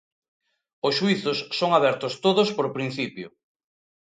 [0.87, 3.27] Os xuízos son abertos todos por principio.